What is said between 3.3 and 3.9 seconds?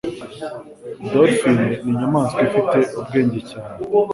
cyane.